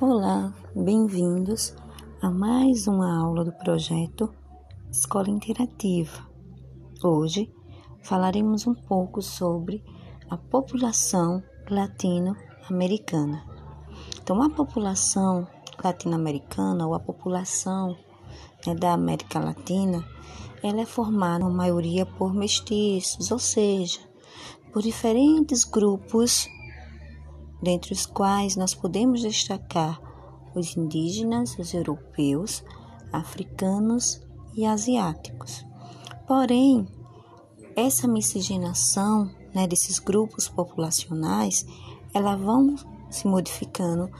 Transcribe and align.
Olá, 0.00 0.54
bem-vindos 0.76 1.74
a 2.22 2.30
mais 2.30 2.86
uma 2.86 3.20
aula 3.20 3.44
do 3.44 3.50
projeto 3.50 4.32
Escola 4.88 5.28
Interativa. 5.28 6.24
Hoje 7.02 7.52
falaremos 8.04 8.64
um 8.64 8.74
pouco 8.74 9.20
sobre 9.20 9.82
a 10.30 10.36
população 10.36 11.42
latino-americana. 11.68 13.44
Então, 14.22 14.40
a 14.40 14.48
população 14.48 15.48
latino-americana 15.82 16.86
ou 16.86 16.94
a 16.94 17.00
população 17.00 17.98
né, 18.64 18.76
da 18.76 18.92
América 18.92 19.40
Latina, 19.40 20.06
ela 20.62 20.80
é 20.80 20.86
formada, 20.86 21.40
na 21.42 21.50
maioria, 21.50 22.06
por 22.06 22.32
mestiços, 22.32 23.32
ou 23.32 23.38
seja, 23.40 23.98
por 24.72 24.80
diferentes 24.80 25.64
grupos 25.64 26.48
dentre 27.62 27.92
os 27.92 28.06
quais 28.06 28.56
nós 28.56 28.74
podemos 28.74 29.22
destacar 29.22 30.00
os 30.54 30.76
indígenas, 30.76 31.58
os 31.58 31.74
europeus, 31.74 32.64
africanos 33.12 34.20
e 34.54 34.64
asiáticos. 34.64 35.64
Porém, 36.26 36.86
essa 37.76 38.08
miscigenação 38.08 39.30
né, 39.54 39.66
desses 39.66 39.98
grupos 39.98 40.48
populacionais, 40.48 41.66
ela 42.12 42.36
vão 42.36 42.74
se 43.10 43.26
modificando 43.26 44.10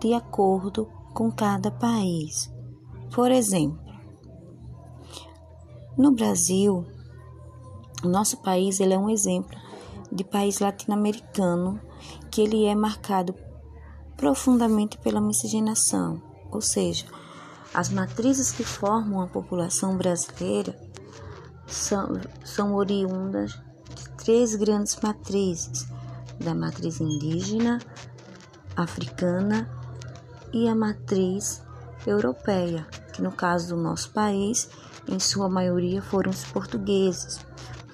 de 0.00 0.14
acordo 0.14 0.88
com 1.12 1.30
cada 1.30 1.70
país. 1.70 2.52
Por 3.14 3.30
exemplo, 3.30 3.78
no 5.96 6.12
Brasil, 6.12 6.86
o 8.04 8.08
nosso 8.08 8.36
país 8.38 8.78
ele 8.78 8.94
é 8.94 8.98
um 8.98 9.10
exemplo 9.10 9.58
de 10.12 10.22
país 10.22 10.60
latino-americano 10.60 11.80
que 12.30 12.40
ele 12.40 12.64
é 12.64 12.74
marcado 12.74 13.34
profundamente 14.16 14.98
pela 14.98 15.20
miscigenação, 15.20 16.20
ou 16.50 16.60
seja, 16.60 17.06
as 17.72 17.88
matrizes 17.88 18.50
que 18.50 18.64
formam 18.64 19.20
a 19.20 19.26
população 19.26 19.96
brasileira 19.96 20.76
são, 21.66 22.20
são 22.44 22.74
oriundas 22.74 23.52
de 23.94 24.08
três 24.16 24.54
grandes 24.56 24.96
matrizes: 25.00 25.86
da 26.40 26.54
matriz 26.54 27.00
indígena, 27.00 27.78
africana 28.74 29.68
e 30.52 30.68
a 30.68 30.74
matriz 30.74 31.62
europeia, 32.06 32.86
que 33.12 33.22
no 33.22 33.30
caso 33.30 33.74
do 33.74 33.82
nosso 33.82 34.10
país, 34.10 34.68
em 35.06 35.18
sua 35.18 35.48
maioria 35.48 36.02
foram 36.02 36.30
os 36.30 36.44
portugueses. 36.44 37.44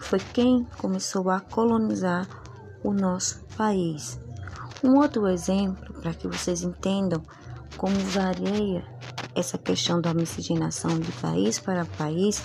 Foi 0.01 0.19
quem 0.19 0.65
começou 0.79 1.31
a 1.31 1.41
colonizar 1.41 2.29
o 2.83 2.93
nosso 2.93 3.44
país. 3.57 4.21
Um 4.83 4.99
outro 4.99 5.27
exemplo, 5.29 5.95
para 6.01 6.13
que 6.13 6.29
vocês 6.29 6.63
entendam 6.63 7.23
como 7.77 7.97
varia 7.97 8.85
essa 9.35 9.59
questão 9.59 10.01
da 10.01 10.15
miscigenação 10.15 10.99
de 10.99 11.11
país 11.13 11.59
para 11.59 11.85
país, 11.85 12.43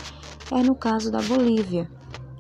é 0.52 0.64
no 0.64 0.76
caso 0.76 1.12
da 1.12 1.22
Bolívia. 1.22 1.90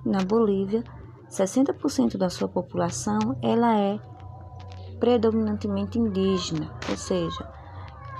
Na 0.06 0.24
Bolívia, 0.24 0.84
60% 1.30 2.18
da 2.18 2.30
sua 2.30 2.48
população 2.48 3.38
ela 3.42 3.78
é 3.78 4.00
predominantemente 5.00 6.00
indígena, 6.00 6.72
ou 6.90 6.98
seja, 6.98 7.48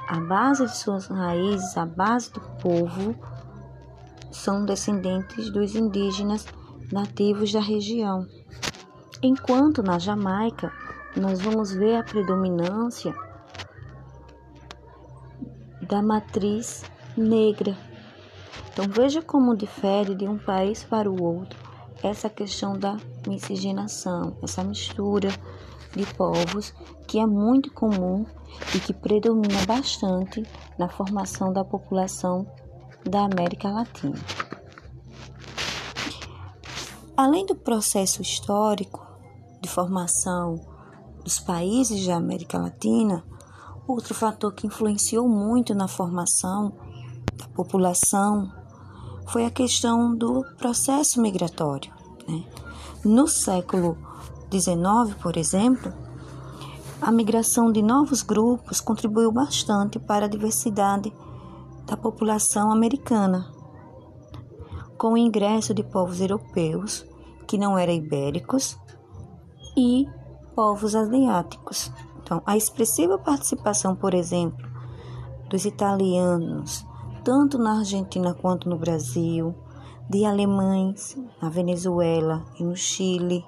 a 0.08 0.20
base 0.20 0.66
de 0.66 0.78
suas 0.78 1.08
raízes, 1.08 1.78
a 1.78 1.86
base 1.86 2.32
do 2.32 2.40
povo 2.62 3.16
são 4.32 4.66
descendentes 4.66 5.52
dos 5.52 5.76
indígenas 5.76 6.46
nativos 6.92 7.52
da 7.52 7.60
região. 7.60 8.26
Enquanto 9.22 9.84
na 9.84 10.00
Jamaica 10.00 10.72
nós 11.16 11.42
vamos 11.42 11.74
ver 11.74 11.98
a 11.98 12.04
predominância 12.04 13.14
da 15.82 16.02
matriz 16.02 16.84
negra. 17.18 17.76
Então 18.72 18.86
veja 18.88 19.22
como 19.22 19.58
difere 19.58 20.16
de 20.16 20.26
um 20.26 20.38
país 20.38 20.84
para 20.84 21.12
o 21.12 21.22
outro 21.22 21.60
essa 22.02 22.30
questão 22.30 22.80
da 22.80 22.96
miscigenação, 23.28 24.38
essa 24.42 24.64
mistura 24.64 25.30
de 25.94 26.06
povos 26.14 26.74
que 27.06 27.20
é 27.20 27.26
muito 27.26 27.74
comum 27.74 28.26
e 28.74 28.80
que 28.80 28.94
predomina 28.94 29.66
bastante 29.66 30.44
na 30.78 30.88
formação 30.88 31.52
da 31.52 31.66
população 31.66 32.48
da 33.04 33.26
América 33.26 33.70
Latina. 33.70 34.16
Além 37.18 37.46
do 37.46 37.56
processo 37.56 38.22
histórico 38.22 39.09
de 39.62 39.70
formação 39.70 40.60
dos 41.24 41.40
países 41.40 42.06
da 42.06 42.16
América 42.16 42.58
Latina, 42.58 43.24
outro 43.88 44.14
fator 44.14 44.54
que 44.54 44.68
influenciou 44.68 45.28
muito 45.28 45.74
na 45.74 45.88
formação 45.88 46.74
da 47.36 47.48
população 47.48 48.52
foi 49.28 49.46
a 49.46 49.52
questão 49.52 50.16
do 50.16 50.44
processo 50.58 51.22
migratório. 51.22 51.92
Né? 52.28 52.44
No 53.04 53.28
século 53.28 53.98
XIX, 54.52 55.16
por 55.22 55.38
exemplo, 55.38 55.94
a 57.02 57.12
migração 57.12 57.72
de 57.72 57.82
novos 57.82 58.22
grupos 58.22 58.82
contribuiu 58.82 59.32
bastante 59.32 60.00
para 60.00 60.26
a 60.26 60.30
diversidade 60.30 61.14
da 61.86 61.96
população 61.96 62.72
americana, 62.72 63.52
com 64.98 65.14
o 65.14 65.18
ingresso 65.18 65.74
de 65.74 65.84
povos 65.84 66.20
europeus 66.20 67.06
que 67.48 67.58
não 67.58 67.78
eram 67.78 67.94
ibéricos 67.94 68.78
e 69.80 70.10
povos 70.54 70.94
asiáticos. 70.94 71.92
Então, 72.22 72.42
a 72.46 72.58
expressiva 72.58 73.18
participação, 73.18 73.96
por 73.96 74.14
exemplo, 74.14 74.68
dos 75.50 75.64
italianos, 75.64 76.86
tanto 77.24 77.58
na 77.58 77.80
Argentina 77.80 78.34
quanto 78.34 78.70
no 78.70 78.78
Brasil, 78.78 79.56
de 80.10 80.26
alemães 80.26 81.18
na 81.42 81.50
Venezuela 81.50 82.44
e 82.60 82.64
no 82.64 82.76
Chile, 82.76 83.46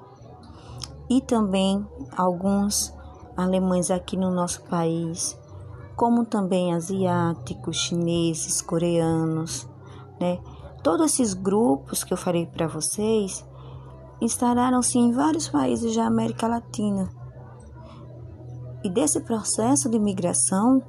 e 1.09 1.19
também 1.19 1.85
alguns 2.15 2.93
alemães 3.35 3.91
aqui 3.91 4.15
no 4.15 4.31
nosso 4.31 4.63
país, 4.63 5.37
como 5.97 6.25
também 6.25 6.73
asiáticos, 6.73 7.77
chineses, 7.77 8.61
coreanos, 8.61 9.67
né? 10.19 10.39
Todos 10.81 11.13
esses 11.13 11.33
grupos 11.33 12.03
que 12.03 12.13
eu 12.13 12.17
falei 12.17 12.45
para 12.47 12.67
vocês 12.67 13.45
instalaram-se 14.21 14.97
em 14.97 15.11
vários 15.11 15.49
países 15.49 15.95
da 15.95 16.05
América 16.05 16.47
Latina. 16.47 17.09
E 18.83 18.89
desse 18.89 19.19
processo 19.21 19.89
de 19.89 19.99
migração, 19.99 20.81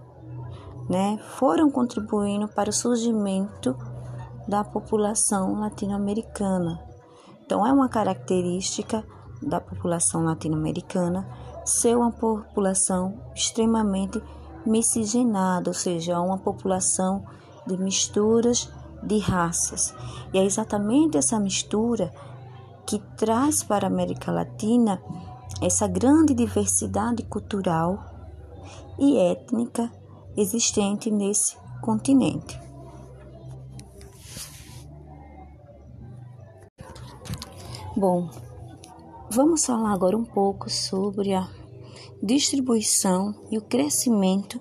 né, 0.88 1.19
foram 1.37 1.70
contribuindo 1.70 2.47
para 2.48 2.70
o 2.70 2.72
surgimento 2.72 3.76
da 4.47 4.62
população 4.62 5.59
latino-americana. 5.59 6.81
Então, 7.44 7.66
é 7.66 7.72
uma 7.72 7.88
característica 7.88 9.04
da 9.43 9.60
população 9.60 10.25
latino-americana 10.25 11.28
ser 11.64 11.97
uma 11.97 12.10
população 12.10 13.14
extremamente 13.34 14.22
miscigenada, 14.66 15.70
ou 15.70 15.75
seja, 15.75 16.20
uma 16.20 16.38
população 16.38 17.25
de 17.66 17.76
misturas 17.76 18.70
de 19.03 19.19
raças. 19.19 19.94
E 20.32 20.38
é 20.38 20.44
exatamente 20.44 21.16
essa 21.16 21.38
mistura 21.38 22.12
que 22.87 22.98
traz 23.16 23.62
para 23.62 23.87
a 23.87 23.91
América 23.91 24.31
Latina 24.31 25.03
essa 25.60 25.87
grande 25.87 26.34
diversidade 26.34 27.22
cultural 27.25 27.98
e 28.98 29.16
étnica 29.19 29.91
existente 30.37 31.10
nesse 31.10 31.56
continente. 31.81 32.60
Bom, 37.97 38.31
vamos 39.31 39.66
falar 39.66 39.93
agora 39.93 40.16
um 40.16 40.25
pouco 40.25 40.70
sobre 40.70 41.34
a 41.34 41.49
distribuição 42.22 43.34
e 43.50 43.59
o 43.59 43.62
crescimento 43.62 44.61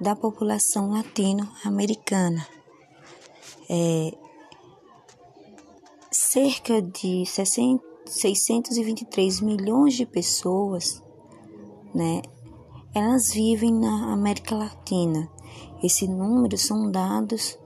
da 0.00 0.14
população 0.14 0.90
latino-americana. 0.92 2.46
É, 3.68 4.16
cerca 6.30 6.82
de 6.82 7.24
623 7.24 9.40
milhões 9.40 9.94
de 9.94 10.04
pessoas, 10.04 11.02
né, 11.94 12.20
elas 12.94 13.32
vivem 13.32 13.72
na 13.72 14.12
América 14.12 14.54
Latina. 14.54 15.26
Esse 15.82 16.06
número 16.06 16.58
são 16.58 16.90
dados 16.90 17.58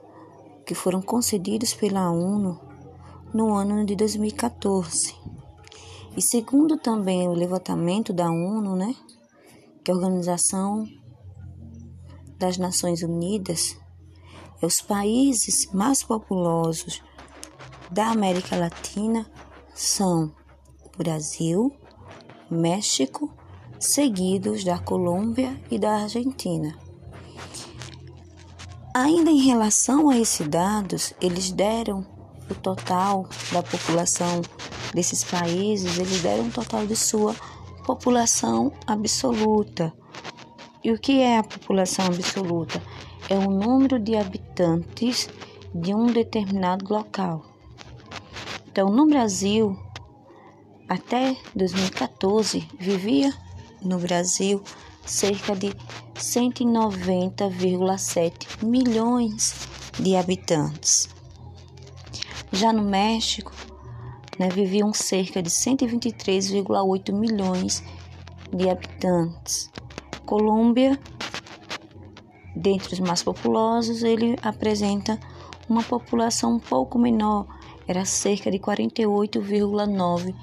que 0.64 0.76
foram 0.76 1.02
concedidos 1.02 1.74
pela 1.74 2.08
ONU 2.12 2.60
no 3.34 3.52
ano 3.52 3.84
de 3.84 3.96
2014. 3.96 5.12
E 6.16 6.22
segundo 6.22 6.78
também 6.78 7.26
o 7.26 7.34
levantamento 7.34 8.12
da 8.12 8.30
ONU, 8.30 8.76
né, 8.76 8.94
que 9.84 9.90
é 9.90 9.94
a 9.94 9.96
Organização 9.96 10.86
das 12.38 12.58
Nações 12.58 13.02
Unidas, 13.02 13.76
é 14.60 14.66
os 14.66 14.80
países 14.80 15.68
mais 15.72 16.04
populosos 16.04 17.02
da 17.92 18.06
América 18.06 18.56
Latina 18.56 19.26
são 19.74 20.32
Brasil, 20.96 21.70
México, 22.50 23.30
seguidos 23.78 24.64
da 24.64 24.78
Colômbia 24.78 25.60
e 25.70 25.78
da 25.78 25.96
Argentina. 25.96 26.74
Ainda 28.94 29.30
em 29.30 29.42
relação 29.42 30.08
a 30.08 30.16
esses 30.16 30.48
dados, 30.48 31.12
eles 31.20 31.52
deram 31.52 32.06
o 32.50 32.54
total 32.54 33.28
da 33.52 33.62
população 33.62 34.40
desses 34.94 35.22
países, 35.22 35.98
eles 35.98 36.22
deram 36.22 36.46
o 36.46 36.50
total 36.50 36.86
de 36.86 36.96
sua 36.96 37.36
população 37.84 38.72
absoluta. 38.86 39.92
E 40.82 40.90
o 40.90 40.98
que 40.98 41.20
é 41.20 41.38
a 41.38 41.44
população 41.44 42.06
absoluta? 42.06 42.82
É 43.28 43.36
o 43.36 43.50
número 43.50 43.98
de 43.98 44.16
habitantes 44.16 45.28
de 45.74 45.94
um 45.94 46.06
determinado 46.06 46.90
local. 46.92 47.51
Então, 48.72 48.88
no 48.88 49.06
Brasil, 49.06 49.78
até 50.88 51.36
2014, 51.54 52.66
vivia 52.80 53.30
no 53.82 53.98
Brasil 53.98 54.62
cerca 55.04 55.54
de 55.54 55.74
190,7 56.14 58.64
milhões 58.64 59.68
de 60.00 60.16
habitantes. 60.16 61.06
Já 62.50 62.72
no 62.72 62.82
México, 62.82 63.52
né, 64.38 64.48
viviam 64.48 64.94
cerca 64.94 65.42
de 65.42 65.50
123,8 65.50 67.12
milhões 67.12 67.84
de 68.50 68.70
habitantes. 68.70 69.70
Colômbia, 70.24 70.98
dentre 72.56 72.94
os 72.94 73.00
mais 73.00 73.22
populosos, 73.22 74.02
ele 74.02 74.38
apresenta 74.40 75.20
uma 75.68 75.82
população 75.82 76.54
um 76.54 76.58
pouco 76.58 76.98
menor, 76.98 77.46
era 77.86 78.04
cerca 78.04 78.50
de 78.50 78.58
48,9 78.58 80.34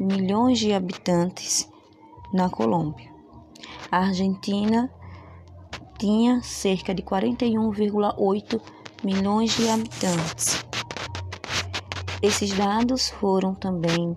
milhões 0.00 0.58
de 0.58 0.72
habitantes 0.72 1.68
na 2.32 2.48
Colômbia. 2.50 3.10
A 3.90 3.98
Argentina 3.98 4.90
tinha 5.98 6.42
cerca 6.42 6.94
de 6.94 7.02
41,8 7.02 8.60
milhões 9.02 9.56
de 9.56 9.68
habitantes. 9.68 10.64
Esses 12.22 12.52
dados 12.52 13.08
foram 13.08 13.54
também 13.54 14.16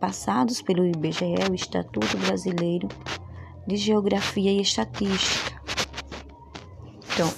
passados 0.00 0.60
pelo 0.60 0.84
IBGE, 0.84 1.34
o 1.50 1.54
Instituto 1.54 2.16
Brasileiro 2.18 2.88
de 3.66 3.76
Geografia 3.76 4.50
e 4.50 4.60
Estatística. 4.60 5.62
Então, 7.12 7.32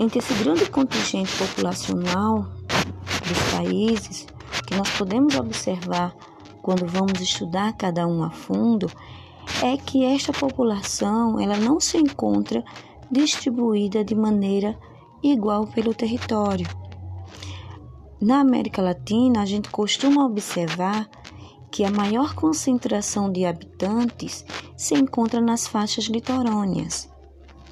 entre 0.00 0.18
esse 0.18 0.34
grande 0.34 0.70
contingente 0.70 1.36
populacional 1.36 2.63
dos 3.26 3.38
países, 3.52 4.26
que 4.66 4.74
nós 4.74 4.90
podemos 4.90 5.34
observar 5.36 6.14
quando 6.62 6.86
vamos 6.86 7.20
estudar 7.20 7.72
cada 7.74 8.06
um 8.06 8.22
a 8.22 8.30
fundo, 8.30 8.90
é 9.62 9.76
que 9.76 10.04
esta 10.04 10.32
população 10.32 11.38
ela 11.38 11.56
não 11.56 11.78
se 11.78 11.98
encontra 11.98 12.64
distribuída 13.10 14.02
de 14.04 14.14
maneira 14.14 14.78
igual 15.22 15.66
pelo 15.66 15.94
território. 15.94 16.66
Na 18.20 18.40
América 18.40 18.80
Latina, 18.80 19.42
a 19.42 19.44
gente 19.44 19.68
costuma 19.68 20.24
observar 20.24 21.08
que 21.70 21.84
a 21.84 21.90
maior 21.90 22.34
concentração 22.34 23.30
de 23.30 23.44
habitantes 23.44 24.44
se 24.76 24.94
encontra 24.94 25.40
nas 25.40 25.66
faixas 25.66 26.04
litorâneas, 26.04 27.10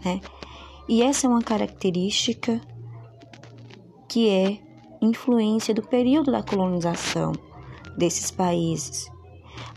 né? 0.04 0.20
E 0.88 1.02
essa 1.02 1.26
é 1.26 1.30
uma 1.30 1.40
característica 1.40 2.60
que 4.08 4.28
é 4.28 4.58
influência 5.04 5.74
do 5.74 5.82
período 5.82 6.30
da 6.30 6.42
colonização 6.42 7.32
desses 7.96 8.30
países. 8.30 9.10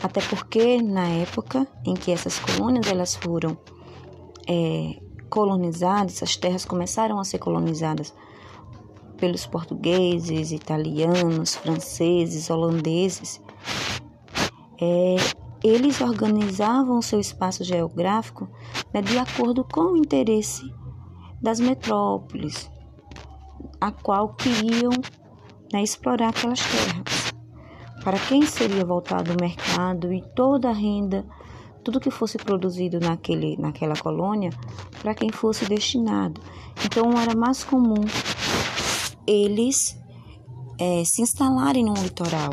Até 0.01 0.21
porque 0.21 0.81
na 0.81 1.07
época 1.07 1.67
em 1.85 1.93
que 1.93 2.11
essas 2.11 2.39
colônias 2.39 2.87
elas 2.87 3.15
foram 3.15 3.57
é, 4.47 4.99
colonizadas, 5.29 6.21
as 6.21 6.35
terras 6.37 6.65
começaram 6.65 7.19
a 7.19 7.23
ser 7.23 7.39
colonizadas 7.39 8.13
pelos 9.17 9.45
portugueses, 9.45 10.51
italianos, 10.51 11.55
franceses, 11.55 12.49
holandeses, 12.49 13.41
é, 14.79 15.15
eles 15.63 16.01
organizavam 16.01 17.01
seu 17.01 17.19
espaço 17.19 17.63
geográfico 17.63 18.47
né, 18.93 19.01
de 19.01 19.17
acordo 19.17 19.63
com 19.63 19.93
o 19.93 19.97
interesse 19.97 20.61
das 21.41 21.59
metrópoles, 21.59 22.69
a 23.85 23.91
qual 23.91 24.33
queriam 24.33 24.91
né, 25.71 25.83
explorar 25.83 26.29
aquelas 26.29 26.59
terras. 26.59 27.33
Para 28.03 28.17
quem 28.17 28.45
seria 28.45 28.83
voltado 28.83 29.33
o 29.33 29.37
mercado 29.39 30.11
e 30.11 30.23
toda 30.35 30.69
a 30.69 30.73
renda, 30.73 31.25
tudo 31.83 31.99
que 31.99 32.09
fosse 32.09 32.37
produzido 32.37 32.99
naquele, 32.99 33.55
naquela 33.57 33.95
colônia, 33.95 34.49
para 35.01 35.13
quem 35.13 35.31
fosse 35.31 35.65
destinado. 35.65 36.41
Então 36.83 37.11
era 37.19 37.35
mais 37.35 37.63
comum 37.63 38.03
eles 39.27 39.97
é, 40.79 41.03
se 41.05 41.21
instalarem 41.21 41.85
no 41.85 41.93
litoral, 41.93 42.51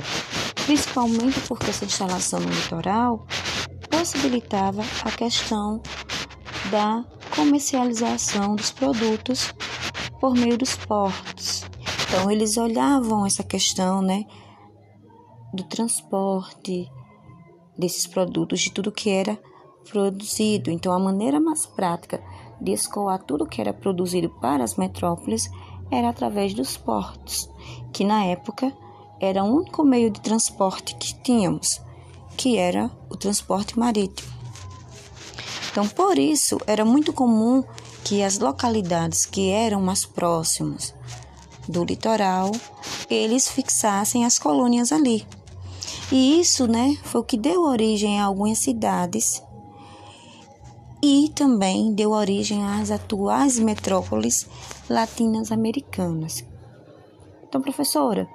principalmente 0.67 1.40
porque 1.49 1.70
essa 1.70 1.84
instalação 1.84 2.40
no 2.40 2.50
litoral 2.50 3.26
possibilitava 3.90 4.82
a 5.05 5.11
questão 5.11 5.82
da 6.70 7.05
comercialização 7.34 8.55
dos 8.55 8.70
produtos 8.70 9.52
por 10.23 10.35
meio 10.35 10.57
dos 10.57 10.77
portos. 10.77 11.65
Então 12.07 12.31
eles 12.31 12.57
olhavam 12.57 13.27
essa 13.27 13.43
questão, 13.43 14.01
né, 14.01 14.25
do 15.53 15.65
transporte 15.65 16.89
desses 17.77 18.07
produtos, 18.07 18.61
de 18.61 18.71
tudo 18.71 18.93
que 18.93 19.11
era 19.11 19.37
produzido. 19.91 20.71
Então, 20.71 20.93
a 20.93 20.99
maneira 21.01 21.41
mais 21.41 21.67
prática 21.67 22.23
de 22.61 22.71
escoar 22.71 23.21
tudo 23.25 23.49
que 23.49 23.61
era 23.61 23.73
produzido 23.73 24.31
para 24.41 24.63
as 24.63 24.77
metrópoles 24.77 25.51
era 25.91 26.11
através 26.11 26.55
dos 26.55 26.77
portos, 26.77 27.51
que 27.93 28.05
na 28.05 28.25
época 28.25 28.73
era 29.21 29.43
o 29.43 29.57
único 29.57 29.83
meio 29.83 30.09
de 30.09 30.21
transporte 30.21 30.95
que 30.95 31.21
tínhamos, 31.21 31.81
que 32.37 32.57
era 32.57 32.89
o 33.11 33.17
transporte 33.17 33.77
marítimo. 33.77 34.31
Então, 35.73 35.89
por 35.89 36.17
isso, 36.17 36.59
era 36.65 36.85
muito 36.85 37.13
comum 37.13 37.65
que 38.05 38.23
as 38.23 38.39
localidades 38.39 39.25
que 39.25 39.51
eram 39.51 39.81
mais 39.81 40.05
próximas 40.05 40.95
do 41.69 41.85
litoral, 41.85 42.51
eles 43.09 43.49
fixassem 43.49 44.25
as 44.25 44.39
colônias 44.39 44.93
ali. 44.93 45.27
E 46.11 46.41
isso, 46.41 46.67
né, 46.67 46.97
foi 47.05 47.21
o 47.21 47.25
que 47.25 47.39
deu 47.39 47.63
origem 47.63 48.21
a 48.21 48.25
algumas 48.25 48.59
cidades 48.59 49.43
e 51.03 51.31
também 51.35 51.93
deu 51.95 52.11
origem 52.11 52.65
às 52.65 52.91
atuais 52.91 53.59
metrópoles 53.59 54.47
latinas 54.89 55.51
americanas. 55.51 56.44
Então, 57.43 57.61
professora, 57.61 58.29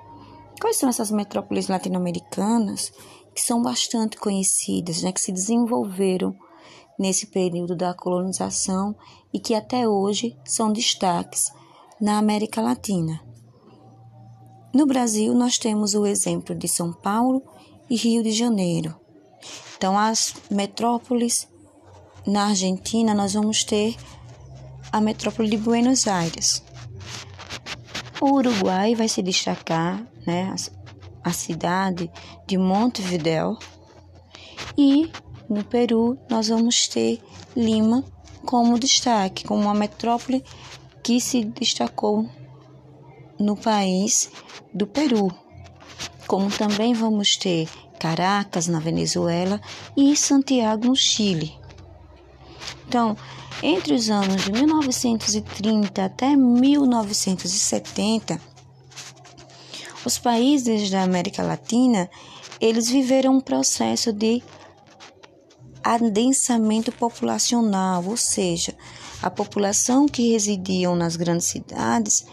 quais 0.60 0.78
são 0.78 0.90
essas 0.90 1.10
metrópoles 1.10 1.68
latino-americanas 1.68 2.92
que 3.34 3.42
são 3.42 3.62
bastante 3.62 4.18
conhecidas, 4.18 5.02
né, 5.02 5.12
que 5.12 5.22
se 5.22 5.32
desenvolveram 5.32 6.36
nesse 6.98 7.28
período 7.28 7.76
da 7.76 7.94
colonização 7.94 8.96
e 9.34 9.40
que 9.40 9.54
até 9.54 9.88
hoje 9.88 10.38
são 10.44 10.72
destaques 10.72 11.52
na 12.00 12.18
América 12.18 12.62
Latina? 12.62 13.22
No 14.74 14.86
Brasil, 14.86 15.34
nós 15.34 15.58
temos 15.58 15.94
o 15.94 16.06
exemplo 16.06 16.54
de 16.54 16.68
São 16.68 16.94
Paulo 16.94 17.42
e 17.90 17.96
Rio 17.96 18.22
de 18.22 18.32
Janeiro. 18.32 18.96
Então, 19.76 19.98
as 19.98 20.34
metrópoles 20.52 21.48
na 22.26 22.48
Argentina, 22.48 23.14
nós 23.14 23.34
vamos 23.34 23.64
ter 23.64 23.96
a 24.92 25.00
metrópole 25.00 25.50
de 25.50 25.58
Buenos 25.58 26.08
Aires. 26.08 26.64
O 28.20 28.34
Uruguai 28.34 28.96
vai 28.96 29.08
se 29.08 29.22
destacar, 29.22 30.06
né, 30.26 30.54
a 31.24 31.32
cidade 31.32 32.12
de 32.46 32.58
Montevideo. 32.58 33.58
E 34.78 35.12
no 35.50 35.64
Peru, 35.64 36.18
nós 36.30 36.48
vamos 36.48 36.88
ter 36.88 37.22
Lima 37.56 38.04
como 38.46 38.80
destaque, 38.80 39.46
como 39.46 39.62
uma 39.62 39.74
metrópole 39.74 40.44
que 41.04 41.20
se 41.20 41.44
destacou 41.44 42.28
no 43.40 43.56
país 43.56 44.32
do 44.74 44.88
Peru 44.88 45.32
como 46.28 46.52
também 46.52 46.94
vamos 46.94 47.36
ter 47.38 47.68
Caracas, 47.98 48.68
na 48.68 48.80
Venezuela, 48.80 49.60
e 49.96 50.16
Santiago, 50.16 50.86
no 50.86 50.96
Chile. 50.96 51.58
Então, 52.88 53.18
entre 53.64 53.96
os 53.96 54.08
anos 54.10 54.44
de 54.44 54.52
1930 54.52 56.06
até 56.06 56.36
1970, 56.36 58.40
os 60.06 60.20
países 60.20 60.92
da 60.92 61.02
América 61.02 61.42
Latina, 61.42 62.08
eles 62.62 62.88
viveram 62.90 63.38
um 63.38 63.42
processo 63.42 64.14
de 64.14 64.44
adensamento 65.96 66.92
populacional, 66.92 68.04
ou 68.06 68.18
seja, 68.18 68.74
a 69.22 69.30
população 69.30 70.06
que 70.06 70.32
residiam 70.32 70.96
nas 70.96 71.16
grandes 71.16 71.48
cidades, 71.48 72.26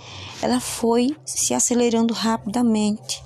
ela 0.42 0.60
foi 0.60 1.16
se 1.24 1.54
acelerando 1.54 2.12
rapidamente. 2.12 3.22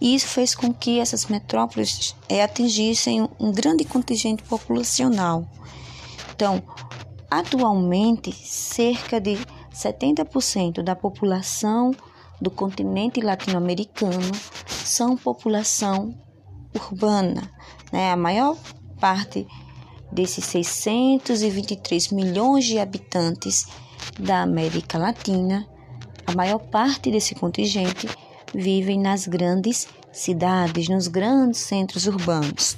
E 0.00 0.14
isso 0.14 0.28
fez 0.28 0.54
com 0.54 0.72
que 0.72 1.00
essas 1.00 1.26
metrópoles 1.26 2.14
é, 2.28 2.42
atingissem 2.42 3.28
um 3.40 3.50
grande 3.50 3.84
contingente 3.84 4.42
populacional. 4.42 5.48
Então, 6.34 6.62
atualmente, 7.30 8.30
cerca 8.32 9.20
de 9.20 9.38
70% 9.72 10.82
da 10.82 10.94
população 10.94 11.92
do 12.40 12.50
continente 12.50 13.20
latino-americano 13.20 14.32
são 14.84 15.16
população 15.16 16.14
urbana. 16.74 17.50
Né? 17.90 18.12
A 18.12 18.16
maior 18.16 18.56
parte 19.00 19.46
desses 20.10 20.44
623 20.44 22.10
milhões 22.12 22.64
de 22.64 22.78
habitantes 22.78 23.66
da 24.18 24.42
América 24.42 24.98
Latina, 24.98 25.66
a 26.26 26.32
maior 26.32 26.58
parte 26.58 27.10
desse 27.10 27.34
contingente 27.34 28.08
vivem 28.54 29.00
nas 29.00 29.26
grandes 29.26 29.86
cidades, 30.12 30.88
nos 30.88 31.08
grandes 31.08 31.60
centros 31.60 32.06
urbanos. 32.06 32.76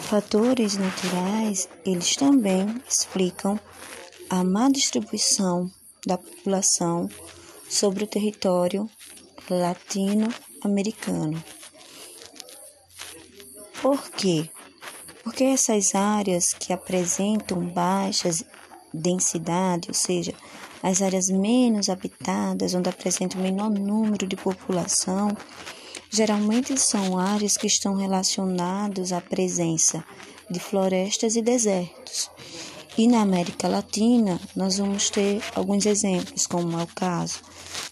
Fatores 0.00 0.76
naturais, 0.76 1.68
eles 1.84 2.14
também 2.14 2.80
explicam 2.88 3.58
a 4.30 4.44
má 4.44 4.68
distribuição 4.68 5.68
da 6.06 6.16
população 6.16 7.08
sobre 7.68 8.04
o 8.04 8.06
território 8.06 8.88
latino-americano. 9.50 10.45
Por 13.80 14.10
quê? 14.10 14.48
Porque 15.22 15.44
essas 15.44 15.94
áreas 15.94 16.54
que 16.54 16.72
apresentam 16.72 17.66
baixas 17.66 18.44
densidade, 18.92 19.88
ou 19.88 19.94
seja, 19.94 20.32
as 20.82 21.02
áreas 21.02 21.28
menos 21.28 21.88
habitadas, 21.88 22.74
onde 22.74 22.88
apresenta 22.88 23.36
o 23.36 23.40
menor 23.40 23.70
número 23.70 24.26
de 24.26 24.36
população, 24.36 25.36
geralmente 26.10 26.78
são 26.78 27.18
áreas 27.18 27.56
que 27.56 27.66
estão 27.66 27.94
relacionadas 27.94 29.12
à 29.12 29.20
presença 29.20 30.04
de 30.50 30.60
florestas 30.60 31.36
e 31.36 31.42
desertos. 31.42 32.30
E 32.96 33.06
na 33.06 33.20
América 33.20 33.68
Latina, 33.68 34.40
nós 34.54 34.78
vamos 34.78 35.10
ter 35.10 35.42
alguns 35.54 35.84
exemplos, 35.84 36.46
como 36.46 36.80
é 36.80 36.84
o 36.84 36.86
caso 36.86 37.40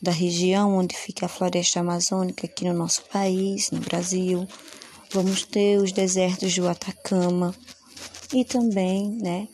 da 0.04 0.12
região 0.12 0.76
onde 0.76 0.94
fica 0.94 1.24
a 1.24 1.28
floresta 1.28 1.80
amazônica 1.80 2.46
aqui 2.46 2.66
no 2.66 2.74
nosso 2.74 3.02
país, 3.06 3.70
no 3.70 3.80
Brasil. 3.80 4.46
Vamos 5.10 5.44
ter 5.44 5.78
os 5.78 5.92
desertos 5.92 6.54
do 6.54 6.68
Atacama 6.68 7.54
e 8.32 8.44
também, 8.44 9.10
né, 9.20 9.48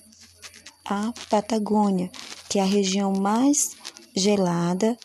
a 0.85 1.13
Patagônia, 1.31 2.11
que 2.49 2.59
é 2.59 2.63
a 2.63 2.67
região 2.67 3.13
mais 3.13 3.77
gelada 4.15 4.99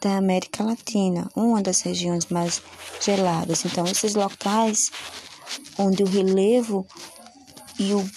da 0.00 0.16
América 0.16 0.64
Latina, 0.64 1.28
uma 1.36 1.60
das 1.60 1.82
regiões 1.82 2.26
mais 2.26 2.62
geladas. 3.02 3.66
Então, 3.66 3.84
esses 3.84 4.14
locais 4.14 4.90
onde 5.76 6.02
o 6.02 6.06
relevo 6.06 6.86
e 7.78 7.92
o 7.92 8.10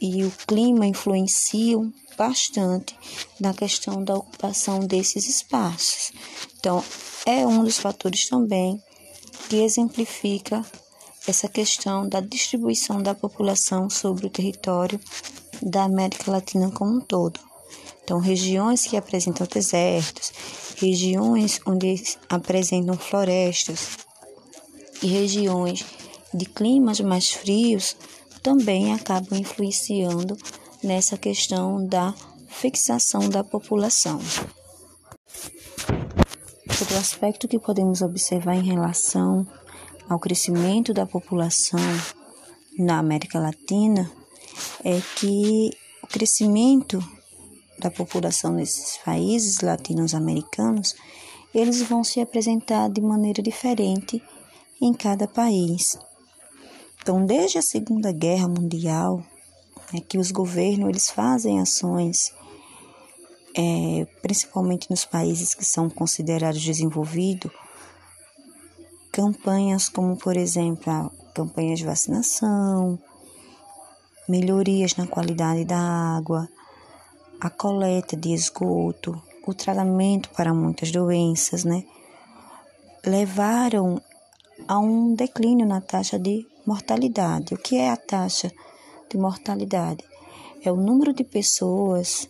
e 0.00 0.24
o 0.24 0.32
clima 0.46 0.86
influenciam 0.86 1.92
bastante 2.16 2.96
na 3.40 3.52
questão 3.52 4.02
da 4.02 4.14
ocupação 4.14 4.80
desses 4.80 5.28
espaços. 5.28 6.12
Então, 6.58 6.82
é 7.24 7.46
um 7.46 7.64
dos 7.64 7.78
fatores 7.78 8.28
também 8.28 8.82
que 9.48 9.56
exemplifica 9.56 10.64
essa 11.26 11.48
questão 11.48 12.08
da 12.08 12.20
distribuição 12.20 13.02
da 13.02 13.14
população 13.14 13.90
sobre 13.90 14.26
o 14.26 14.30
território 14.30 15.00
da 15.62 15.84
América 15.84 16.30
Latina 16.30 16.70
como 16.70 16.98
um 16.98 17.00
todo. 17.00 17.40
Então, 18.02 18.20
regiões 18.20 18.86
que 18.86 18.96
apresentam 18.96 19.46
desertos, 19.46 20.32
regiões 20.76 21.60
onde 21.66 22.00
apresentam 22.28 22.96
florestas 22.96 23.98
e 25.02 25.08
regiões 25.08 25.84
de 26.32 26.44
climas 26.46 27.00
mais 27.00 27.32
frios 27.32 27.96
também 28.46 28.94
acabam 28.94 29.36
influenciando 29.40 30.36
nessa 30.80 31.18
questão 31.18 31.84
da 31.84 32.14
fixação 32.46 33.28
da 33.28 33.42
população. 33.42 34.20
Outro 36.80 36.96
aspecto 36.96 37.48
que 37.48 37.58
podemos 37.58 38.02
observar 38.02 38.54
em 38.54 38.62
relação 38.62 39.44
ao 40.08 40.20
crescimento 40.20 40.94
da 40.94 41.04
população 41.04 41.80
na 42.78 43.00
América 43.00 43.40
Latina 43.40 44.08
é 44.84 45.00
que 45.18 45.70
o 46.04 46.06
crescimento 46.06 47.02
da 47.80 47.90
população 47.90 48.52
nesses 48.52 48.96
países 48.98 49.60
latino-americanos, 49.60 50.94
eles 51.52 51.82
vão 51.82 52.04
se 52.04 52.20
apresentar 52.20 52.88
de 52.90 53.00
maneira 53.00 53.42
diferente 53.42 54.22
em 54.80 54.94
cada 54.94 55.26
país. 55.26 55.98
Então, 57.06 57.24
desde 57.24 57.56
a 57.56 57.62
Segunda 57.62 58.10
Guerra 58.10 58.48
Mundial, 58.48 59.22
é 59.94 60.00
que 60.00 60.18
os 60.18 60.32
governos 60.32 60.88
eles 60.88 61.08
fazem 61.08 61.60
ações, 61.60 62.34
é, 63.56 64.04
principalmente 64.20 64.90
nos 64.90 65.04
países 65.04 65.54
que 65.54 65.64
são 65.64 65.88
considerados 65.88 66.60
desenvolvidos, 66.64 67.52
campanhas 69.12 69.88
como, 69.88 70.16
por 70.16 70.36
exemplo, 70.36 70.92
a 70.92 71.08
campanha 71.32 71.76
de 71.76 71.86
vacinação, 71.86 72.98
melhorias 74.28 74.96
na 74.96 75.06
qualidade 75.06 75.64
da 75.64 75.78
água, 75.78 76.48
a 77.40 77.48
coleta 77.48 78.16
de 78.16 78.32
esgoto, 78.32 79.22
o 79.46 79.54
tratamento 79.54 80.28
para 80.30 80.52
muitas 80.52 80.90
doenças, 80.90 81.62
né? 81.62 81.84
Levaram 83.04 84.02
a 84.66 84.80
um 84.80 85.14
declínio 85.14 85.64
na 85.64 85.80
taxa 85.80 86.18
de 86.18 86.44
Mortalidade. 86.66 87.54
O 87.54 87.58
que 87.58 87.76
é 87.76 87.90
a 87.90 87.96
taxa 87.96 88.52
de 89.08 89.16
mortalidade? 89.16 90.04
É 90.64 90.72
o 90.72 90.76
número 90.76 91.14
de 91.14 91.22
pessoas 91.22 92.28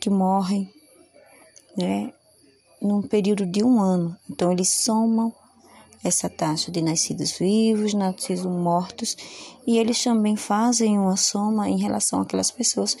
que 0.00 0.08
morrem, 0.08 0.72
né, 1.76 2.10
num 2.80 3.02
período 3.02 3.44
de 3.44 3.62
um 3.62 3.78
ano. 3.78 4.16
Então, 4.30 4.50
eles 4.50 4.72
somam 4.72 5.30
essa 6.02 6.30
taxa 6.30 6.70
de 6.70 6.80
nascidos 6.80 7.32
vivos, 7.32 7.92
nascidos 7.92 8.46
mortos, 8.46 9.14
e 9.66 9.76
eles 9.76 10.02
também 10.02 10.34
fazem 10.34 10.98
uma 10.98 11.16
soma 11.16 11.68
em 11.68 11.78
relação 11.78 12.22
àquelas 12.22 12.50
pessoas 12.50 12.96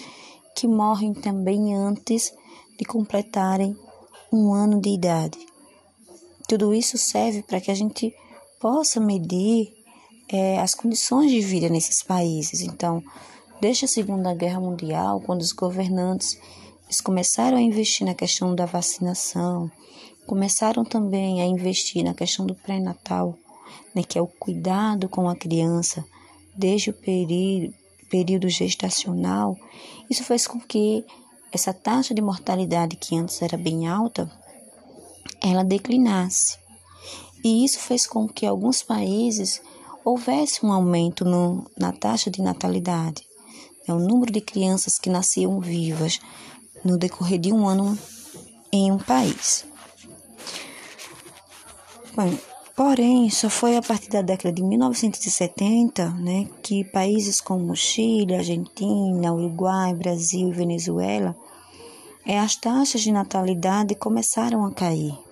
que 0.54 0.66
morrem 0.66 1.14
também 1.14 1.74
antes 1.74 2.30
de 2.78 2.84
completarem 2.84 3.74
um 4.30 4.52
ano 4.52 4.82
de 4.82 4.90
idade. 4.90 5.38
Tudo 6.46 6.74
isso 6.74 6.98
serve 6.98 7.42
para 7.42 7.60
que 7.60 7.70
a 7.70 7.74
gente 7.74 8.14
possa 8.60 9.00
medir 9.00 9.77
é, 10.28 10.58
as 10.58 10.74
condições 10.74 11.30
de 11.30 11.40
vida 11.40 11.68
nesses 11.68 12.02
países. 12.02 12.60
Então, 12.60 13.02
desde 13.60 13.84
a 13.84 13.88
Segunda 13.88 14.34
Guerra 14.34 14.60
Mundial, 14.60 15.20
quando 15.20 15.40
os 15.40 15.52
governantes 15.52 16.38
começaram 17.02 17.56
a 17.56 17.62
investir 17.62 18.06
na 18.06 18.14
questão 18.14 18.54
da 18.54 18.66
vacinação, 18.66 19.70
começaram 20.26 20.84
também 20.84 21.40
a 21.40 21.46
investir 21.46 22.04
na 22.04 22.14
questão 22.14 22.46
do 22.46 22.54
pré-natal, 22.54 23.36
né, 23.94 24.02
que 24.02 24.18
é 24.18 24.22
o 24.22 24.26
cuidado 24.26 25.08
com 25.08 25.28
a 25.28 25.36
criança 25.36 26.04
desde 26.56 26.90
o 26.90 26.94
período 28.10 28.48
gestacional, 28.48 29.56
isso 30.10 30.24
fez 30.24 30.46
com 30.46 30.58
que 30.58 31.04
essa 31.52 31.72
taxa 31.72 32.12
de 32.12 32.20
mortalidade 32.20 32.96
que 32.96 33.16
antes 33.16 33.40
era 33.40 33.56
bem 33.56 33.86
alta, 33.86 34.30
ela 35.40 35.62
declinasse. 35.62 36.58
E 37.44 37.64
isso 37.64 37.78
fez 37.78 38.06
com 38.06 38.28
que 38.28 38.44
alguns 38.44 38.82
países 38.82 39.62
houvesse 40.08 40.64
um 40.64 40.72
aumento 40.72 41.24
no, 41.24 41.70
na 41.76 41.92
taxa 41.92 42.30
de 42.30 42.40
natalidade, 42.40 43.22
é 43.86 43.92
o 43.92 43.98
número 43.98 44.32
de 44.32 44.40
crianças 44.40 44.98
que 44.98 45.10
nasciam 45.10 45.60
vivas 45.60 46.18
no 46.84 46.96
decorrer 46.96 47.38
de 47.38 47.52
um 47.52 47.68
ano 47.68 47.98
em 48.72 48.90
um 48.90 48.98
país. 48.98 49.66
Bom, 52.14 52.36
porém, 52.74 53.28
só 53.28 53.50
foi 53.50 53.76
a 53.76 53.82
partir 53.82 54.08
da 54.08 54.22
década 54.22 54.52
de 54.52 54.62
1970 54.62 56.08
né, 56.10 56.48
que 56.62 56.84
países 56.84 57.40
como 57.40 57.76
Chile, 57.76 58.34
Argentina, 58.34 59.32
Uruguai, 59.32 59.94
Brasil 59.94 60.48
e 60.48 60.52
Venezuela, 60.52 61.36
é, 62.26 62.38
as 62.38 62.56
taxas 62.56 63.02
de 63.02 63.12
natalidade 63.12 63.94
começaram 63.94 64.64
a 64.64 64.72
cair. 64.72 65.27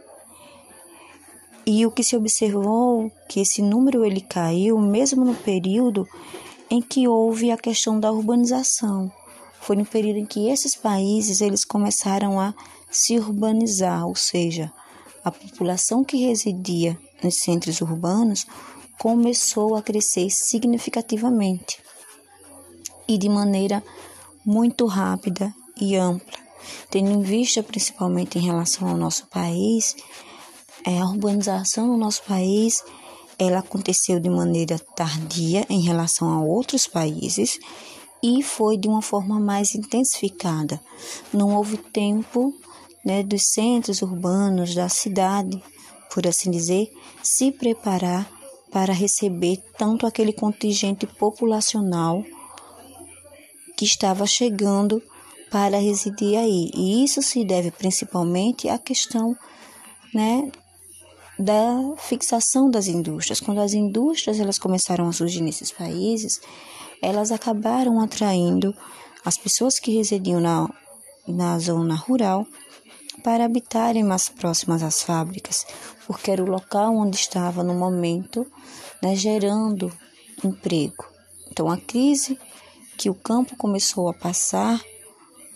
E 1.66 1.84
o 1.84 1.90
que 1.90 2.04
se 2.04 2.16
observou 2.16 3.10
que 3.28 3.40
esse 3.40 3.60
número 3.60 4.04
ele 4.04 4.20
caiu 4.20 4.78
mesmo 4.78 5.24
no 5.24 5.34
período 5.34 6.06
em 6.70 6.80
que 6.80 7.08
houve 7.08 7.50
a 7.50 7.56
questão 7.56 7.98
da 7.98 8.12
urbanização. 8.12 9.10
Foi 9.60 9.74
no 9.74 9.84
período 9.84 10.18
em 10.18 10.26
que 10.26 10.48
esses 10.48 10.76
países 10.76 11.40
eles 11.40 11.64
começaram 11.64 12.38
a 12.38 12.54
se 12.88 13.18
urbanizar, 13.18 14.06
ou 14.06 14.14
seja, 14.14 14.72
a 15.24 15.30
população 15.32 16.04
que 16.04 16.16
residia 16.18 16.96
nos 17.20 17.40
centros 17.40 17.80
urbanos 17.80 18.46
começou 18.96 19.74
a 19.74 19.82
crescer 19.82 20.30
significativamente 20.30 21.80
e 23.08 23.18
de 23.18 23.28
maneira 23.28 23.82
muito 24.44 24.86
rápida 24.86 25.52
e 25.80 25.96
ampla, 25.96 26.38
tendo 26.90 27.10
em 27.10 27.22
vista 27.22 27.62
principalmente 27.62 28.38
em 28.38 28.42
relação 28.42 28.88
ao 28.88 28.96
nosso 28.96 29.26
país 29.26 29.96
é, 30.86 30.98
a 31.00 31.04
urbanização 31.04 31.88
no 31.88 31.96
nosso 31.96 32.22
país 32.22 32.82
ela 33.38 33.58
aconteceu 33.58 34.18
de 34.18 34.30
maneira 34.30 34.78
tardia 34.78 35.66
em 35.68 35.82
relação 35.82 36.28
a 36.32 36.40
outros 36.40 36.86
países 36.86 37.58
e 38.22 38.42
foi 38.42 38.78
de 38.78 38.88
uma 38.88 39.02
forma 39.02 39.38
mais 39.38 39.74
intensificada. 39.74 40.80
Não 41.32 41.54
houve 41.54 41.76
tempo 41.76 42.54
né, 43.04 43.22
dos 43.22 43.48
centros 43.52 44.00
urbanos 44.00 44.74
da 44.74 44.88
cidade, 44.88 45.62
por 46.12 46.26
assim 46.26 46.50
dizer, 46.50 46.90
se 47.22 47.52
preparar 47.52 48.26
para 48.72 48.92
receber 48.92 49.62
tanto 49.76 50.06
aquele 50.06 50.32
contingente 50.32 51.06
populacional 51.06 52.24
que 53.76 53.84
estava 53.84 54.26
chegando 54.26 55.02
para 55.50 55.78
residir 55.78 56.38
aí. 56.38 56.70
E 56.74 57.04
isso 57.04 57.20
se 57.20 57.44
deve 57.44 57.70
principalmente 57.70 58.68
à 58.68 58.78
questão 58.78 59.36
né, 60.14 60.50
da 61.38 61.94
fixação 61.96 62.70
das 62.70 62.86
indústrias. 62.86 63.40
Quando 63.40 63.60
as 63.60 63.74
indústrias 63.74 64.40
elas 64.40 64.58
começaram 64.58 65.08
a 65.08 65.12
surgir 65.12 65.42
nesses 65.42 65.70
países, 65.70 66.40
elas 67.02 67.30
acabaram 67.30 68.00
atraindo 68.00 68.74
as 69.24 69.36
pessoas 69.36 69.78
que 69.78 69.94
residiam 69.94 70.40
na, 70.40 70.68
na 71.26 71.58
zona 71.58 71.94
rural 71.94 72.46
para 73.22 73.44
habitarem 73.44 74.04
mais 74.04 74.28
próximas 74.28 74.82
às 74.82 75.02
fábricas, 75.02 75.66
porque 76.06 76.30
era 76.30 76.42
o 76.42 76.48
local 76.48 76.96
onde 76.96 77.16
estava 77.16 77.62
no 77.62 77.74
momento 77.74 78.46
né, 79.02 79.14
gerando 79.16 79.92
emprego. 80.44 81.04
Então, 81.50 81.70
a 81.70 81.76
crise 81.76 82.38
que 82.96 83.10
o 83.10 83.14
campo 83.14 83.56
começou 83.56 84.08
a 84.08 84.14
passar 84.14 84.80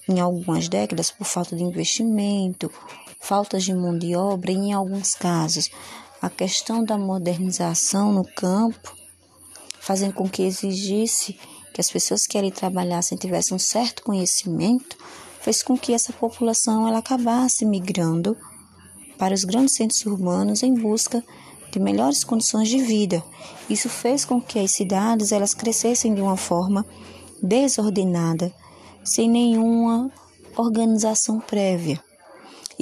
em 0.09 0.19
algumas 0.19 0.69
décadas 0.69 1.11
por 1.11 1.25
falta 1.25 1.55
de 1.55 1.63
investimento, 1.63 2.71
faltas 3.21 3.63
de 3.63 3.75
mão 3.75 3.97
de 3.97 4.17
obra 4.17 4.51
e, 4.51 4.57
em 4.57 4.73
alguns 4.73 5.15
casos, 5.15 5.71
a 6.21 6.29
questão 6.29 6.83
da 6.83 6.99
modernização 6.99 8.13
no 8.13 8.25
campo, 8.25 8.95
fazendo 9.79 10.15
com 10.15 10.29
que 10.29 10.43
exigisse 10.43 11.39
que 11.73 11.81
as 11.81 11.91
pessoas 11.91 12.27
que 12.27 12.37
ali 12.37 12.51
trabalhassem 12.51 13.17
tivessem 13.17 13.55
um 13.55 13.59
certo 13.59 14.03
conhecimento, 14.03 14.97
fez 15.41 15.63
com 15.63 15.79
que 15.79 15.93
essa 15.93 16.13
população 16.13 16.89
ela 16.89 16.99
acabasse 16.99 17.65
migrando 17.65 18.37
para 19.17 19.35
os 19.35 19.45
grandes 19.45 19.75
centros 19.75 20.05
urbanos 20.05 20.63
em 20.63 20.75
busca 20.75 21.23
de 21.71 21.79
melhores 21.79 22.25
condições 22.25 22.69
de 22.69 22.79
vida. 22.79 23.23
Isso 23.69 23.89
fez 23.89 24.25
com 24.25 24.41
que 24.41 24.59
as 24.59 24.73
cidades 24.73 25.31
elas 25.31 25.55
crescessem 25.55 26.15
de 26.15 26.21
uma 26.21 26.37
forma 26.37 26.85
desordenada, 27.43 28.53
sem 29.05 29.31
nenhuma 29.31 30.11
organização 30.57 31.41
prévia. 31.41 32.03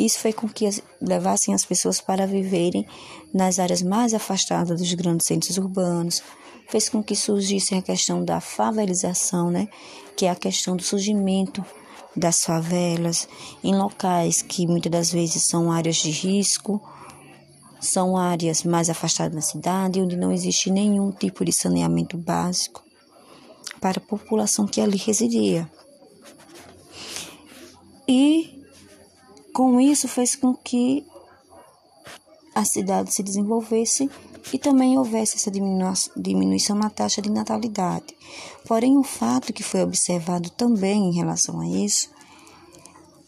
Isso 0.04 0.20
fez 0.20 0.34
com 0.34 0.48
que 0.48 0.68
levassem 1.00 1.52
as 1.52 1.64
pessoas 1.64 2.00
para 2.00 2.26
viverem 2.26 2.86
nas 3.34 3.58
áreas 3.58 3.82
mais 3.82 4.14
afastadas 4.14 4.80
dos 4.80 4.94
grandes 4.94 5.26
centros 5.26 5.58
urbanos, 5.58 6.22
fez 6.68 6.88
com 6.88 7.02
que 7.02 7.16
surgisse 7.16 7.74
a 7.74 7.82
questão 7.82 8.24
da 8.24 8.40
favelização, 8.40 9.50
né? 9.50 9.68
que 10.16 10.26
é 10.26 10.30
a 10.30 10.36
questão 10.36 10.76
do 10.76 10.82
surgimento 10.82 11.64
das 12.16 12.44
favelas 12.44 13.28
em 13.62 13.74
locais 13.74 14.42
que 14.42 14.66
muitas 14.66 14.90
das 14.90 15.12
vezes 15.12 15.44
são 15.44 15.70
áreas 15.70 15.96
de 15.96 16.10
risco, 16.10 16.80
são 17.80 18.16
áreas 18.16 18.62
mais 18.64 18.90
afastadas 18.90 19.34
da 19.34 19.40
cidade, 19.40 20.00
onde 20.00 20.16
não 20.16 20.32
existe 20.32 20.70
nenhum 20.70 21.10
tipo 21.12 21.44
de 21.44 21.52
saneamento 21.52 22.16
básico 22.16 22.82
para 23.80 23.98
a 23.98 24.06
população 24.06 24.66
que 24.66 24.80
ali 24.80 24.96
residia. 24.96 25.70
E 28.08 28.57
com 29.58 29.80
isso 29.80 30.06
fez 30.06 30.36
com 30.36 30.54
que 30.54 31.04
a 32.54 32.64
cidade 32.64 33.12
se 33.12 33.24
desenvolvesse 33.24 34.08
e 34.52 34.56
também 34.56 34.96
houvesse 34.96 35.34
essa 35.34 35.50
diminuição 35.50 36.76
na 36.76 36.88
taxa 36.88 37.20
de 37.20 37.28
natalidade. 37.28 38.16
Porém, 38.68 38.96
o 38.96 39.02
fato 39.02 39.52
que 39.52 39.64
foi 39.64 39.82
observado 39.82 40.48
também 40.50 41.08
em 41.08 41.12
relação 41.12 41.58
a 41.58 41.66
isso 41.66 42.08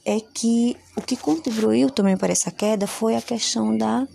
é 0.05 0.21
que 0.21 0.77
o 0.97 1.03
que 1.03 1.17
contribuiu 1.17 1.91
também 1.91 2.17
para 2.17 2.31
essa 2.31 2.53
queda 2.53 2.87
foi 2.87 3.17
a 3.17 3.23
questão 3.23 3.77
da 3.77 4.07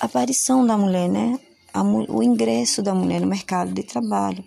aparição 0.00 0.64
da 0.64 0.78
mulher, 0.78 1.10
né? 1.10 1.38
o 2.08 2.22
ingresso 2.22 2.82
da 2.82 2.94
mulher 2.94 3.20
no 3.20 3.26
mercado 3.26 3.74
de 3.74 3.82
trabalho. 3.82 4.42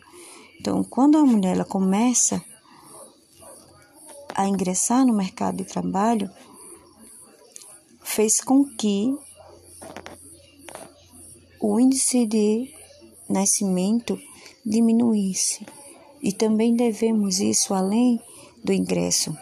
Então, 0.59 0.83
quando 0.83 1.19
a 1.19 1.23
mulher 1.23 1.53
ela 1.53 1.65
começa 1.65 2.43
a 4.37 4.47
ingressar 4.47 5.03
no 5.03 5.13
mercado 5.13 5.57
de 5.57 5.63
trabalho, 5.65 6.29
fez 8.03 8.39
com 8.39 8.63
que 8.63 9.17
o 11.59 11.79
índice 11.79 12.27
de 12.27 12.71
nascimento 13.27 14.19
diminuísse. 14.63 15.65
E 16.21 16.31
também 16.31 16.75
devemos 16.75 17.39
isso 17.39 17.73
além 17.73 18.21
do 18.63 18.71
ingresso 18.71 19.35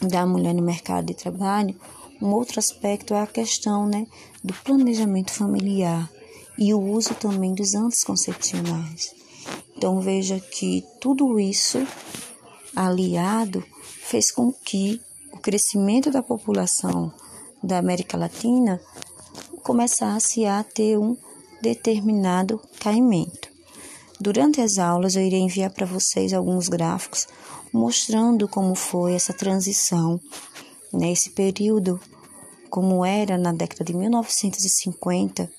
da 0.00 0.26
mulher 0.26 0.54
no 0.54 0.62
mercado 0.62 1.06
de 1.06 1.14
trabalho. 1.14 1.74
Um 2.20 2.32
outro 2.32 2.58
aspecto 2.58 3.14
é 3.14 3.22
a 3.22 3.26
questão 3.26 3.86
né, 3.86 4.06
do 4.42 4.52
planejamento 4.52 5.32
familiar 5.32 6.10
e 6.58 6.74
o 6.74 6.80
uso 6.80 7.14
também 7.14 7.54
dos 7.54 7.74
anticoncepcionais. 7.74 9.14
Então 9.76 10.00
veja 10.00 10.38
que 10.38 10.84
tudo 11.00 11.40
isso 11.40 11.86
aliado 12.76 13.64
fez 14.04 14.30
com 14.30 14.52
que 14.52 15.00
o 15.32 15.38
crescimento 15.38 16.10
da 16.10 16.22
população 16.22 17.12
da 17.62 17.78
América 17.78 18.18
Latina 18.18 18.78
começasse 19.62 20.44
a 20.44 20.62
ter 20.62 20.98
um 20.98 21.16
determinado 21.62 22.60
caimento. 22.78 23.48
Durante 24.20 24.60
as 24.60 24.78
aulas, 24.78 25.16
eu 25.16 25.22
irei 25.22 25.40
enviar 25.40 25.70
para 25.70 25.86
vocês 25.86 26.34
alguns 26.34 26.68
gráficos 26.68 27.26
mostrando 27.72 28.46
como 28.46 28.74
foi 28.74 29.14
essa 29.14 29.32
transição 29.32 30.20
nesse 30.92 31.30
período, 31.30 31.98
como 32.68 33.04
era 33.04 33.38
na 33.38 33.52
década 33.52 33.84
de 33.84 33.94
1950 33.94 35.50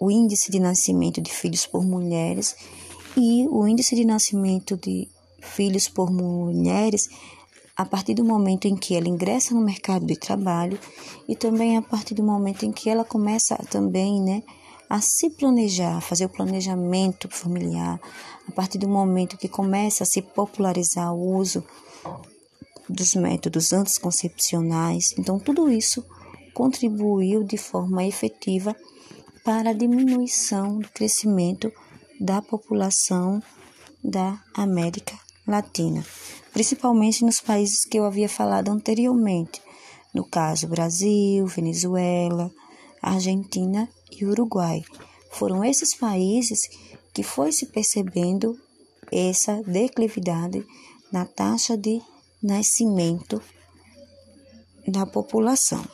o 0.00 0.10
índice 0.10 0.50
de 0.50 0.58
nascimento 0.58 1.20
de 1.20 1.30
filhos 1.30 1.66
por 1.66 1.84
mulheres 1.84 2.56
e 3.16 3.46
o 3.48 3.68
índice 3.68 3.94
de 3.94 4.04
nascimento 4.04 4.76
de 4.76 5.08
filhos 5.42 5.88
por 5.88 6.10
mulheres 6.10 7.08
a 7.76 7.84
partir 7.84 8.14
do 8.14 8.24
momento 8.24 8.66
em 8.66 8.76
que 8.76 8.94
ela 8.94 9.08
ingressa 9.08 9.54
no 9.54 9.60
mercado 9.60 10.06
de 10.06 10.16
trabalho 10.16 10.78
e 11.28 11.34
também 11.34 11.76
a 11.76 11.82
partir 11.82 12.14
do 12.14 12.22
momento 12.22 12.64
em 12.64 12.72
que 12.72 12.88
ela 12.88 13.04
começa 13.04 13.56
também, 13.70 14.20
né, 14.20 14.42
a 14.88 15.00
se 15.00 15.30
planejar, 15.30 15.96
a 15.96 16.00
fazer 16.00 16.26
o 16.26 16.28
planejamento 16.28 17.28
familiar, 17.30 17.98
a 18.46 18.52
partir 18.52 18.78
do 18.78 18.88
momento 18.88 19.38
que 19.38 19.48
começa 19.48 20.04
a 20.04 20.06
se 20.06 20.20
popularizar 20.20 21.14
o 21.14 21.36
uso 21.36 21.64
dos 22.88 23.14
métodos 23.14 23.72
anticoncepcionais. 23.72 25.14
Então, 25.18 25.38
tudo 25.38 25.70
isso 25.70 26.04
contribuiu 26.52 27.42
de 27.42 27.56
forma 27.56 28.04
efetiva 28.04 28.76
para 29.42 29.70
a 29.70 29.74
diminuição 29.74 30.78
do 30.78 30.88
crescimento 30.90 31.72
da 32.20 32.42
população 32.42 33.42
da 34.04 34.38
América 34.54 35.21
Latina, 35.46 36.04
principalmente 36.52 37.24
nos 37.24 37.40
países 37.40 37.84
que 37.84 37.98
eu 37.98 38.04
havia 38.04 38.28
falado 38.28 38.70
anteriormente, 38.70 39.60
no 40.14 40.24
caso 40.24 40.68
Brasil, 40.68 41.46
Venezuela, 41.46 42.50
Argentina 43.00 43.88
e 44.10 44.24
Uruguai. 44.24 44.82
Foram 45.30 45.64
esses 45.64 45.94
países 45.94 46.68
que 47.12 47.22
foi 47.22 47.50
se 47.50 47.66
percebendo 47.66 48.58
essa 49.10 49.62
declividade 49.62 50.64
na 51.10 51.24
taxa 51.24 51.76
de 51.76 52.00
nascimento 52.42 53.42
da 54.86 55.04
população. 55.06 55.84